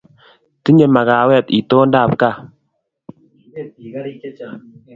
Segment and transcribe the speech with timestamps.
[0.63, 2.37] Tinye makawet itondo ab kaa